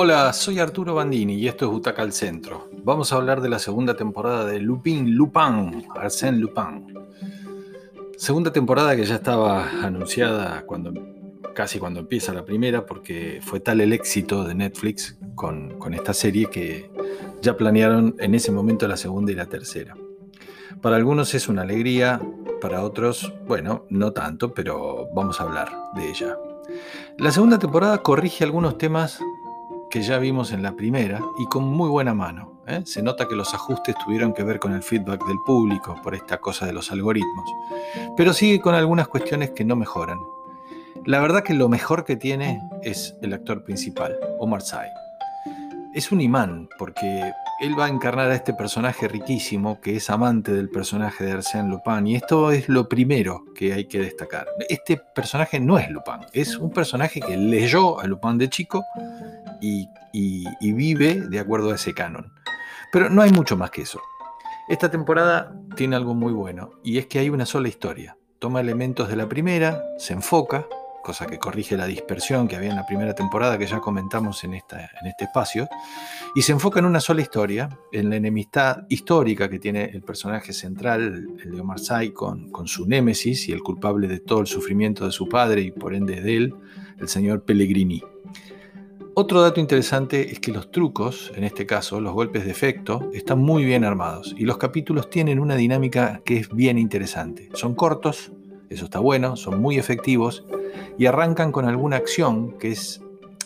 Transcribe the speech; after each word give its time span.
Hola, 0.00 0.32
soy 0.32 0.60
Arturo 0.60 0.94
Bandini 0.94 1.34
y 1.34 1.48
esto 1.48 1.64
es 1.64 1.72
Butaca 1.72 2.02
al 2.02 2.12
Centro. 2.12 2.68
Vamos 2.84 3.12
a 3.12 3.16
hablar 3.16 3.40
de 3.40 3.48
la 3.48 3.58
segunda 3.58 3.96
temporada 3.96 4.44
de 4.44 4.60
Lupin 4.60 5.16
Lupin, 5.16 5.88
Arsène 5.92 6.38
Lupin. 6.38 6.94
Segunda 8.16 8.52
temporada 8.52 8.94
que 8.94 9.04
ya 9.04 9.16
estaba 9.16 9.68
anunciada 9.82 10.62
cuando, 10.66 10.92
casi 11.52 11.80
cuando 11.80 11.98
empieza 11.98 12.32
la 12.32 12.44
primera, 12.44 12.86
porque 12.86 13.40
fue 13.42 13.58
tal 13.58 13.80
el 13.80 13.92
éxito 13.92 14.44
de 14.44 14.54
Netflix 14.54 15.18
con, 15.34 15.76
con 15.80 15.92
esta 15.94 16.14
serie 16.14 16.46
que 16.46 16.92
ya 17.42 17.56
planearon 17.56 18.14
en 18.20 18.36
ese 18.36 18.52
momento 18.52 18.86
la 18.86 18.96
segunda 18.96 19.32
y 19.32 19.34
la 19.34 19.46
tercera. 19.46 19.96
Para 20.80 20.94
algunos 20.94 21.34
es 21.34 21.48
una 21.48 21.62
alegría, 21.62 22.20
para 22.60 22.84
otros, 22.84 23.32
bueno, 23.48 23.84
no 23.90 24.12
tanto, 24.12 24.54
pero 24.54 25.08
vamos 25.12 25.40
a 25.40 25.42
hablar 25.42 25.72
de 25.96 26.08
ella. 26.08 26.36
La 27.16 27.32
segunda 27.32 27.58
temporada 27.58 27.98
corrige 27.98 28.44
algunos 28.44 28.78
temas 28.78 29.18
que 29.90 30.02
ya 30.02 30.18
vimos 30.18 30.52
en 30.52 30.62
la 30.62 30.72
primera 30.72 31.20
y 31.38 31.46
con 31.46 31.64
muy 31.64 31.88
buena 31.88 32.14
mano. 32.14 32.62
¿eh? 32.66 32.82
Se 32.84 33.02
nota 33.02 33.26
que 33.26 33.34
los 33.34 33.54
ajustes 33.54 33.94
tuvieron 34.04 34.34
que 34.34 34.44
ver 34.44 34.58
con 34.58 34.72
el 34.72 34.82
feedback 34.82 35.26
del 35.26 35.38
público 35.46 35.96
por 36.02 36.14
esta 36.14 36.38
cosa 36.38 36.66
de 36.66 36.72
los 36.72 36.92
algoritmos, 36.92 37.50
pero 38.16 38.32
sigue 38.32 38.60
con 38.60 38.74
algunas 38.74 39.08
cuestiones 39.08 39.50
que 39.50 39.64
no 39.64 39.76
mejoran. 39.76 40.18
La 41.06 41.20
verdad 41.20 41.42
que 41.42 41.54
lo 41.54 41.68
mejor 41.68 42.04
que 42.04 42.16
tiene 42.16 42.60
es 42.82 43.16
el 43.22 43.32
actor 43.32 43.64
principal, 43.64 44.18
Omar 44.38 44.62
Sy. 44.62 44.76
Es 45.94 46.12
un 46.12 46.20
imán 46.20 46.68
porque 46.78 47.32
él 47.60 47.78
va 47.78 47.86
a 47.86 47.88
encarnar 47.88 48.30
a 48.30 48.34
este 48.34 48.54
personaje 48.54 49.08
riquísimo 49.08 49.80
que 49.80 49.96
es 49.96 50.10
amante 50.10 50.52
del 50.52 50.68
personaje 50.68 51.24
de 51.24 51.32
Arsène 51.32 51.70
Lupin 51.70 52.06
y 52.06 52.14
esto 52.14 52.52
es 52.52 52.68
lo 52.68 52.88
primero 52.88 53.44
que 53.54 53.72
hay 53.72 53.86
que 53.86 53.98
destacar. 53.98 54.46
Este 54.68 55.00
personaje 55.14 55.58
no 55.58 55.78
es 55.78 55.90
Lupin, 55.90 56.20
es 56.32 56.56
un 56.56 56.70
personaje 56.70 57.20
que 57.20 57.36
leyó 57.36 57.98
a 57.98 58.06
Lupin 58.06 58.38
de 58.38 58.48
chico 58.48 58.84
y, 59.60 59.88
vive 60.72 61.22
de 61.28 61.38
acuerdo 61.38 61.70
a 61.70 61.74
ese 61.74 61.94
canon. 61.94 62.32
Pero 62.92 63.10
no 63.10 63.22
hay 63.22 63.30
mucho 63.30 63.56
más 63.56 63.70
que 63.70 63.82
eso. 63.82 64.00
Esta 64.68 64.90
temporada 64.90 65.54
tiene 65.76 65.96
algo 65.96 66.14
muy 66.14 66.32
bueno 66.32 66.70
y 66.84 66.98
es 66.98 67.06
que 67.06 67.18
hay 67.18 67.30
una 67.30 67.46
sola 67.46 67.68
historia. 67.68 68.16
Toma 68.38 68.60
elementos 68.60 69.08
de 69.08 69.16
la 69.16 69.28
primera, 69.28 69.82
se 69.98 70.12
enfoca, 70.12 70.66
cosa 71.02 71.26
que 71.26 71.38
corrige 71.38 71.76
la 71.76 71.86
dispersión 71.86 72.46
que 72.46 72.56
había 72.56 72.70
en 72.70 72.76
la 72.76 72.86
primera 72.86 73.14
temporada 73.14 73.56
que 73.56 73.66
ya 73.66 73.80
comentamos 73.80 74.44
en, 74.44 74.54
esta, 74.54 74.90
en 75.00 75.06
este 75.06 75.24
espacio, 75.24 75.66
y 76.34 76.42
se 76.42 76.52
enfoca 76.52 76.80
en 76.80 76.84
una 76.84 77.00
sola 77.00 77.22
historia, 77.22 77.70
en 77.92 78.10
la 78.10 78.16
enemistad 78.16 78.84
histórica 78.90 79.48
que 79.48 79.58
tiene 79.58 79.84
el 79.86 80.02
personaje 80.02 80.52
central, 80.52 81.26
el 81.42 81.50
de 81.50 81.60
Omar 81.60 81.78
Sy, 81.78 82.12
con, 82.12 82.50
con 82.50 82.68
su 82.68 82.86
némesis 82.86 83.48
y 83.48 83.52
el 83.52 83.62
culpable 83.62 84.06
de 84.06 84.20
todo 84.20 84.40
el 84.40 84.46
sufrimiento 84.46 85.06
de 85.06 85.12
su 85.12 85.28
padre 85.28 85.62
y 85.62 85.70
por 85.70 85.94
ende 85.94 86.20
de 86.20 86.36
él, 86.36 86.54
el 86.98 87.08
señor 87.08 87.42
Pellegrini. 87.44 88.02
Otro 89.20 89.42
dato 89.42 89.58
interesante 89.58 90.30
es 90.30 90.38
que 90.38 90.52
los 90.52 90.70
trucos, 90.70 91.32
en 91.34 91.42
este 91.42 91.66
caso 91.66 92.00
los 92.00 92.12
golpes 92.12 92.44
de 92.44 92.52
efecto, 92.52 93.10
están 93.12 93.40
muy 93.40 93.64
bien 93.64 93.82
armados 93.82 94.32
y 94.38 94.44
los 94.44 94.58
capítulos 94.58 95.10
tienen 95.10 95.40
una 95.40 95.56
dinámica 95.56 96.20
que 96.24 96.36
es 96.36 96.48
bien 96.54 96.78
interesante. 96.78 97.48
Son 97.54 97.74
cortos, 97.74 98.30
eso 98.70 98.84
está 98.84 99.00
bueno, 99.00 99.34
son 99.34 99.60
muy 99.60 99.76
efectivos 99.76 100.44
y 100.98 101.06
arrancan 101.06 101.50
con 101.50 101.64
alguna 101.64 101.96
acción 101.96 102.56
que 102.60 102.70
es 102.70 103.02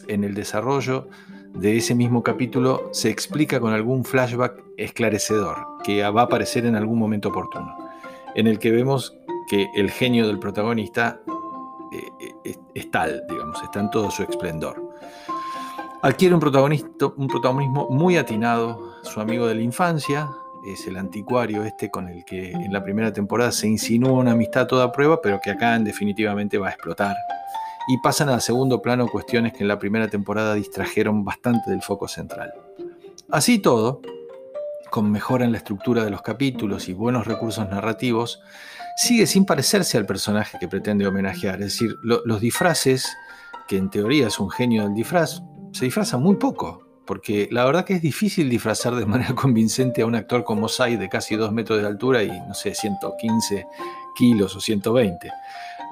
en 0.08 0.24
el 0.24 0.34
desarrollo 0.34 1.08
de 1.54 1.78
ese 1.78 1.94
mismo 1.94 2.22
capítulo 2.22 2.90
se 2.92 3.08
explica 3.08 3.58
con 3.58 3.72
algún 3.72 4.04
flashback 4.04 4.62
esclarecedor 4.76 5.56
que 5.82 6.02
va 6.02 6.20
a 6.20 6.24
aparecer 6.24 6.66
en 6.66 6.76
algún 6.76 6.98
momento 6.98 7.30
oportuno, 7.30 7.74
en 8.34 8.46
el 8.46 8.58
que 8.58 8.72
vemos 8.72 9.16
que 9.48 9.68
el 9.74 9.90
genio 9.90 10.26
del 10.26 10.38
protagonista 10.38 11.22
eh, 11.92 12.28
eh, 12.44 12.56
es, 12.74 12.90
tal, 12.90 13.22
digamos, 13.26 13.62
está 13.62 13.80
en 13.80 13.90
todo 13.90 14.10
su 14.10 14.22
esplendor. 14.22 14.91
Adquiere 16.02 16.34
un, 16.34 16.42
un 16.42 17.28
protagonismo 17.28 17.88
muy 17.90 18.16
atinado, 18.16 18.96
su 19.02 19.20
amigo 19.20 19.46
de 19.46 19.54
la 19.54 19.62
infancia, 19.62 20.28
es 20.64 20.86
el 20.86 20.96
anticuario 20.96 21.64
este 21.64 21.90
con 21.90 22.08
el 22.08 22.24
que 22.24 22.52
en 22.52 22.72
la 22.72 22.82
primera 22.82 23.12
temporada 23.12 23.52
se 23.52 23.66
insinúa 23.68 24.12
una 24.12 24.32
amistad 24.32 24.62
a 24.62 24.66
toda 24.66 24.92
prueba, 24.92 25.20
pero 25.20 25.40
que 25.40 25.50
acá 25.50 25.78
definitivamente 25.78 26.58
va 26.58 26.68
a 26.68 26.70
explotar 26.70 27.16
y 27.88 27.98
pasan 27.98 28.28
a 28.28 28.40
segundo 28.40 28.80
plano 28.80 29.08
cuestiones 29.08 29.52
que 29.52 29.60
en 29.60 29.68
la 29.68 29.78
primera 29.78 30.08
temporada 30.08 30.54
distrajeron 30.54 31.24
bastante 31.24 31.70
del 31.70 31.82
foco 31.82 32.06
central. 32.06 32.52
Así 33.30 33.58
todo, 33.58 34.00
con 34.90 35.10
mejora 35.10 35.44
en 35.44 35.52
la 35.52 35.58
estructura 35.58 36.04
de 36.04 36.10
los 36.10 36.22
capítulos 36.22 36.88
y 36.88 36.92
buenos 36.92 37.26
recursos 37.26 37.68
narrativos, 37.68 38.40
sigue 38.96 39.26
sin 39.26 39.44
parecerse 39.44 39.98
al 39.98 40.06
personaje 40.06 40.58
que 40.58 40.68
pretende 40.68 41.06
homenajear, 41.06 41.56
es 41.60 41.78
decir, 41.78 41.94
los 42.02 42.40
disfraces, 42.40 43.08
que 43.68 43.78
en 43.78 43.90
teoría 43.90 44.26
es 44.26 44.38
un 44.38 44.50
genio 44.50 44.82
del 44.82 44.94
disfraz, 44.94 45.42
se 45.72 45.84
disfrazan 45.84 46.22
muy 46.22 46.36
poco, 46.36 46.86
porque 47.06 47.48
la 47.50 47.64
verdad 47.64 47.84
que 47.84 47.94
es 47.94 48.02
difícil 48.02 48.48
disfrazar 48.48 48.94
de 48.94 49.06
manera 49.06 49.34
convincente 49.34 50.02
a 50.02 50.06
un 50.06 50.14
actor 50.14 50.44
como 50.44 50.68
Sai 50.68 50.96
de 50.96 51.08
casi 51.08 51.36
2 51.36 51.52
metros 51.52 51.80
de 51.80 51.86
altura 51.86 52.22
y, 52.22 52.28
no 52.28 52.54
sé, 52.54 52.74
115 52.74 53.66
kilos 54.14 54.54
o 54.56 54.60
120 54.60 55.30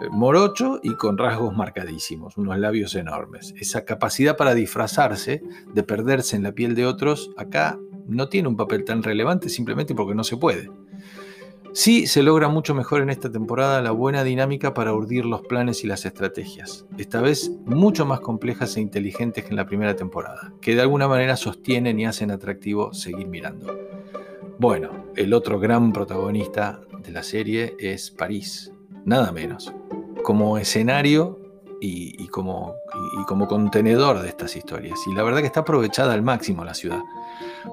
morocho 0.09 0.81
y 0.83 0.95
con 0.95 1.19
rasgos 1.19 1.55
marcadísimos, 1.55 2.37
unos 2.39 2.59
labios 2.59 2.95
enormes. 2.95 3.55
Esa 3.59 3.85
capacidad 3.85 4.37
para 4.37 4.55
disfrazarse, 4.55 5.43
de 5.75 5.83
perderse 5.83 6.37
en 6.37 6.43
la 6.43 6.53
piel 6.53 6.75
de 6.75 6.87
otros, 6.87 7.31
acá 7.37 7.79
no 8.07 8.29
tiene 8.29 8.49
un 8.49 8.57
papel 8.57 8.85
tan 8.85 9.03
relevante 9.03 9.49
simplemente 9.49 9.95
porque 9.95 10.15
no 10.15 10.25
se 10.25 10.37
puede. 10.37 10.71
Sí 11.73 12.07
se 12.07 12.23
logra 12.23 12.49
mucho 12.49 12.75
mejor 12.75 13.01
en 13.01 13.11
esta 13.11 13.31
temporada 13.31 13.81
la 13.81 13.93
buena 13.93 14.25
dinámica 14.25 14.75
para 14.75 14.93
urdir 14.93 15.25
los 15.25 15.43
planes 15.43 15.85
y 15.85 15.87
las 15.87 16.05
estrategias, 16.05 16.85
esta 16.99 17.21
vez 17.21 17.51
mucho 17.65 18.05
más 18.05 18.21
complejas 18.21 18.77
e 18.77 18.81
inteligentes 18.81 19.45
que 19.45 19.51
en 19.51 19.57
la 19.57 19.67
primera 19.67 19.95
temporada, 19.95 20.53
que 20.61 20.75
de 20.75 20.83
alguna 20.83 21.07
manera 21.07 21.37
sostienen 21.37 22.01
y 22.01 22.07
hacen 22.07 22.31
atractivo 22.31 22.93
seguir 22.93 23.29
mirando. 23.29 23.79
Bueno, 24.59 25.07
el 25.15 25.33
otro 25.33 25.61
gran 25.61 25.93
protagonista 25.93 26.81
de 27.03 27.13
la 27.13 27.23
serie 27.23 27.77
es 27.79 28.11
París, 28.11 28.73
nada 29.05 29.31
menos 29.33 29.73
como 30.23 30.59
escenario 30.59 31.39
y, 31.81 32.29
como, 32.29 32.75
como 33.27 33.49
contenedor 33.49 34.21
de 34.21 34.29
estas 34.29 34.55
historias. 34.55 34.99
Y 35.07 35.15
la 35.15 35.23
verdad 35.23 35.41
que 35.41 35.47
está 35.47 35.61
aprovechada 35.61 36.13
al 36.13 36.23
máximo 36.23 36.65
la 36.65 36.75
ciudad. 36.75 37.01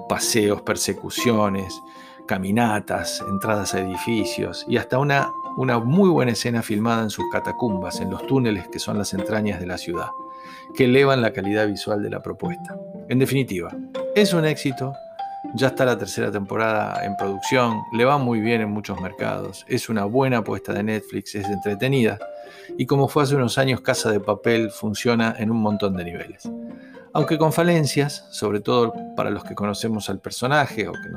Paseos, 0.08 0.62
persecuciones, 0.62 1.78
caminatas, 2.28 3.24
entradas 3.28 3.74
a 3.74 3.80
edificios 3.80 4.64
y 4.68 4.76
hasta 4.76 4.98
una, 4.98 5.32
una 5.56 5.80
muy 5.80 6.08
buena 6.10 6.32
escena 6.32 6.62
filmada 6.62 7.02
en 7.02 7.10
sus 7.10 7.24
catacumbas, 7.32 8.00
en 8.00 8.10
los 8.10 8.24
túneles 8.26 8.68
que 8.68 8.78
son 8.78 8.98
las 8.98 9.14
entrañas 9.14 9.58
de 9.58 9.66
la 9.66 9.78
ciudad, 9.78 10.10
que 10.76 10.84
elevan 10.84 11.22
la 11.22 11.32
calidad 11.32 11.66
visual 11.66 12.02
de 12.02 12.10
la 12.10 12.22
propuesta. 12.22 12.76
En 13.08 13.18
definitiva, 13.18 13.74
es 14.14 14.32
un 14.34 14.44
éxito, 14.44 14.92
ya 15.54 15.68
está 15.68 15.84
la 15.84 15.98
tercera 15.98 16.30
temporada 16.30 17.04
en 17.04 17.16
producción, 17.16 17.80
le 17.92 18.04
va 18.04 18.18
muy 18.18 18.40
bien 18.40 18.60
en 18.60 18.70
muchos 18.70 19.00
mercados, 19.00 19.64
es 19.66 19.88
una 19.88 20.04
buena 20.04 20.38
apuesta 20.38 20.72
de 20.72 20.82
Netflix, 20.82 21.34
es 21.34 21.46
entretenida 21.46 22.18
y 22.76 22.86
como 22.86 23.08
fue 23.08 23.22
hace 23.22 23.34
unos 23.34 23.56
años 23.56 23.80
Casa 23.80 24.12
de 24.12 24.20
Papel 24.20 24.70
funciona 24.70 25.34
en 25.38 25.50
un 25.50 25.60
montón 25.60 25.96
de 25.96 26.04
niveles. 26.04 26.48
Aunque 27.18 27.36
con 27.36 27.52
falencias, 27.52 28.28
sobre 28.30 28.60
todo 28.60 28.94
para 29.16 29.28
los 29.30 29.42
que 29.42 29.56
conocemos 29.56 30.08
al 30.08 30.20
personaje 30.20 30.86
o 30.86 30.92
que 30.92 31.08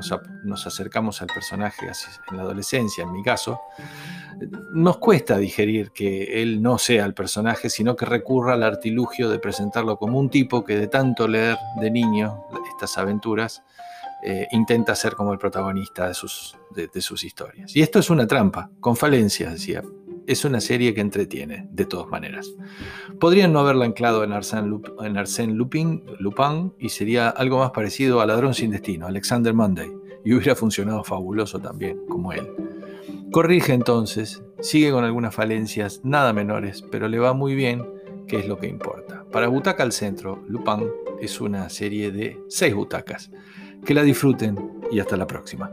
nos, 0.42 0.66
acercamos 0.66 1.22
al 1.22 1.28
personaje 1.28 1.86
en 2.28 2.36
la 2.36 2.42
adolescencia, 2.42 3.04
en 3.04 3.12
mi 3.12 3.22
caso, 3.22 3.60
nos 4.72 4.98
cuesta 4.98 5.38
digerir 5.38 5.92
que 5.92 6.42
él 6.42 6.60
no 6.60 6.76
sea 6.78 7.04
el 7.04 7.14
personaje, 7.14 7.70
sino 7.70 7.94
que 7.94 8.04
recurra 8.04 8.54
al 8.54 8.64
artilugio 8.64 9.30
de 9.30 9.38
presentarlo 9.38 9.96
como 9.96 10.18
un 10.18 10.28
tipo 10.28 10.64
que 10.64 10.76
de 10.76 10.88
tanto 10.88 11.28
leer 11.28 11.56
de 11.80 11.92
niño 11.92 12.46
estas 12.74 12.98
aventuras, 12.98 13.62
eh, 14.24 14.48
intenta 14.50 14.96
ser 14.96 15.14
como 15.14 15.32
el 15.32 15.38
protagonista 15.38 16.08
de 16.08 16.14
sus, 16.14 16.58
de, 16.74 17.00
sus 17.00 17.22
historias. 17.22 17.76
Y 17.76 17.80
esto 17.80 18.00
es 18.00 18.10
una 18.10 18.26
trampa, 18.26 18.70
con 18.80 18.96
falencias, 18.96 19.52
decía. 19.52 19.84
Es 20.26 20.44
una 20.44 20.60
serie 20.60 20.94
que 20.94 21.00
entretiene, 21.00 21.68
de 21.70 21.84
todas 21.84 22.08
maneras. 22.08 22.54
Podrían 23.18 23.52
no 23.52 23.60
haberla 23.60 23.84
anclado 23.84 24.22
en 24.24 24.32
Arsène, 24.32 25.52
Lupin, 25.54 26.04
Lupin 26.18 26.72
y 26.78 26.90
sería 26.90 27.28
algo 27.28 27.58
más 27.58 27.72
parecido 27.72 28.20
a 28.20 28.26
Ladrón 28.26 28.54
sin 28.54 28.70
Destino, 28.70 29.06
Alexander 29.06 29.52
Monday, 29.52 29.90
y 30.24 30.34
hubiera 30.34 30.54
funcionado 30.54 31.02
fabuloso 31.02 31.58
también, 31.58 32.00
como 32.08 32.32
él. 32.32 32.48
Corrige 33.32 33.72
entonces, 33.72 34.42
sigue 34.60 34.92
con 34.92 35.04
algunas 35.04 35.34
falencias 35.34 36.00
nada 36.04 36.32
menores, 36.32 36.82
pero 36.90 37.08
le 37.08 37.18
va 37.18 37.32
muy 37.32 37.54
bien, 37.54 37.84
que 38.28 38.38
es 38.38 38.46
lo 38.46 38.58
que 38.58 38.68
importa. 38.68 39.24
Para 39.32 39.48
Butaca 39.48 39.82
al 39.82 39.92
Centro, 39.92 40.44
Lupin 40.46 40.88
es 41.20 41.40
una 41.40 41.68
serie 41.68 42.12
de 42.12 42.38
seis 42.48 42.74
butacas. 42.74 43.30
Que 43.84 43.94
la 43.94 44.02
disfruten 44.04 44.56
y 44.92 45.00
hasta 45.00 45.16
la 45.16 45.26
próxima. 45.26 45.72